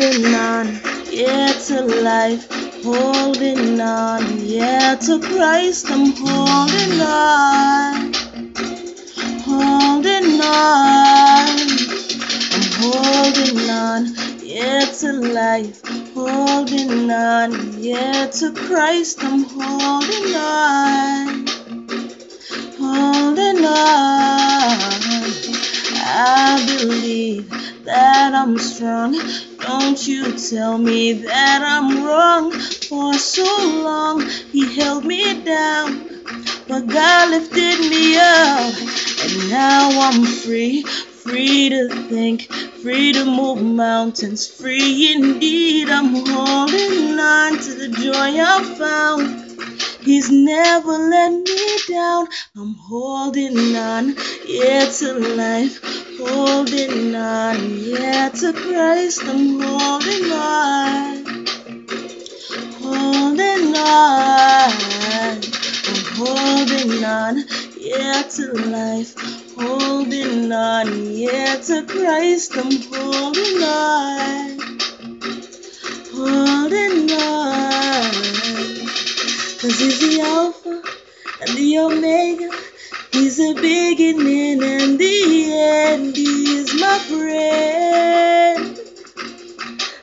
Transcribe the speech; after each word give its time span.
holding 0.00 0.34
on, 0.34 0.80
yeah, 1.10 1.52
to 1.66 1.82
life, 2.02 2.48
holding 2.82 3.80
on, 3.80 4.46
yeah, 4.46 4.94
to 4.94 5.20
Christ, 5.20 5.90
I'm 5.90 6.12
holding 6.16 7.00
on, 7.00 8.12
holding 9.44 10.40
on, 10.40 11.58
I'm 12.52 12.66
holding 12.80 13.70
on, 13.70 14.14
yeah, 14.42 14.84
to 15.00 15.12
life, 15.12 15.99
holding 16.28 17.10
on, 17.10 17.80
yeah, 17.80 18.26
to 18.26 18.52
Christ, 18.52 19.24
I'm 19.24 19.44
holding 19.44 20.34
on, 20.34 21.46
holding 22.78 23.64
on, 23.64 24.90
I 26.02 26.62
believe 26.66 27.50
that 27.84 28.34
I'm 28.34 28.58
strong. 28.58 29.18
Don't 29.60 30.06
you 30.06 30.36
tell 30.36 30.76
me 30.76 31.14
that 31.14 31.62
I'm 31.62 32.04
wrong. 32.04 32.52
For 32.52 33.14
so 33.14 33.44
long, 33.82 34.28
He 34.52 34.74
held 34.74 35.06
me 35.06 35.42
down, 35.42 36.20
but 36.68 36.86
God 36.86 37.30
lifted 37.30 37.78
me 37.80 38.16
up, 38.18 38.74
and 39.22 39.50
now 39.50 39.88
I'm 40.02 40.26
free. 40.26 40.82
Free 40.82 41.68
to 41.68 41.88
think, 42.08 42.48
free 42.82 43.12
to 43.12 43.24
move 43.24 43.62
mountains, 43.62 44.46
free 44.46 45.12
indeed. 45.12 45.88
I'm 45.90 46.14
holding 46.14 47.20
on 47.20 47.58
to 47.58 47.74
the 47.74 47.88
joy 47.88 48.40
I 48.40 48.74
found. 48.78 49.50
He's 50.02 50.30
never 50.30 50.92
let 50.92 51.30
me 51.30 51.78
down. 51.88 52.28
I'm 52.56 52.74
holding 52.74 53.76
on, 53.76 54.16
yeah, 54.46 54.86
to 54.86 55.12
life, 55.36 55.78
holding 56.18 57.14
on, 57.14 57.56
yeah, 57.78 58.30
to 58.30 58.52
Christ. 58.54 59.22
I'm 59.24 59.60
holding 59.60 60.32
on, 60.32 61.46
holding 62.80 63.76
on, 63.76 64.72
I'm 65.86 66.04
holding 66.16 67.04
on, 67.04 67.44
yeah, 67.76 68.22
to 68.22 68.52
life, 68.70 69.39
holding 69.60 70.50
on, 70.52 71.12
yeah, 71.12 71.56
to 71.56 71.84
Christ. 71.86 72.56
I'm 72.56 72.80
holding 72.92 73.62
on, 73.62 74.58
holding 76.14 77.10
on. 77.12 78.12
Cause 79.60 79.78
he's 79.78 80.00
the 80.00 80.22
Alpha 80.22 80.82
and 81.42 81.56
the 81.56 81.78
Omega. 81.78 82.50
He's 83.12 83.36
the 83.36 83.54
beginning 83.54 84.62
and 84.62 84.98
the 84.98 85.52
end. 85.52 86.16
He 86.16 86.56
is 86.56 86.80
my 86.80 86.98
friend. 87.10 88.78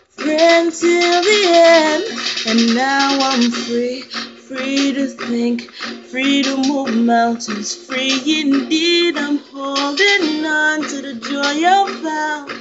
Friend 0.09 0.71
till 0.71 1.21
the 1.23 1.41
end. 1.47 2.05
And 2.45 2.75
now 2.75 3.17
I'm 3.19 3.49
free. 3.49 4.01
Free 4.01 4.93
to 4.93 5.07
think, 5.07 5.69
free 6.09 6.41
to 6.41 6.55
move 6.55 6.95
mountains, 6.95 7.75
free 7.75 8.39
indeed. 8.39 9.17
I'm 9.17 9.39
holding 9.39 10.45
on 10.45 10.81
to 10.83 11.01
the 11.01 11.13
joy 11.15 11.67
I 11.67 11.99
found. 12.01 12.51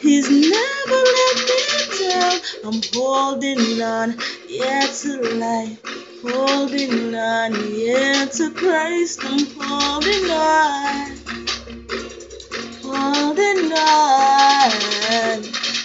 He's 0.00 0.30
never 0.30 1.00
let 1.16 1.36
me 1.48 2.08
down. 2.08 2.40
I'm 2.64 2.80
holding 2.94 3.82
on, 3.82 4.16
yeah, 4.48 4.86
to 4.86 5.20
life. 5.38 5.78
Holding 6.22 7.14
on, 7.14 7.74
yeah, 7.74 8.26
to 8.26 8.50
Christ. 8.50 9.24
I'm 9.24 9.44
holding 9.58 10.30
on. 10.30 11.16
Holding 12.82 13.72
on. 13.72 14.70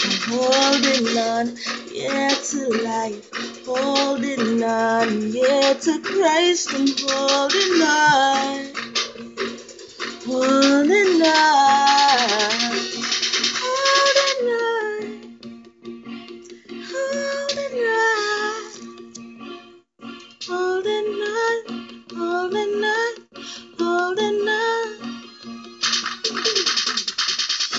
I'm 0.04 0.18
holding 0.30 1.18
on, 1.18 1.58
yeah, 1.92 2.30
to 2.30 2.70
life 2.84 3.53
holding 3.66 4.64
on, 4.64 5.32
yeah, 5.32 5.74
to 5.74 6.02
Christ 6.02 6.74
I'm 6.74 6.88
holding 7.08 7.82
on. 7.82 8.73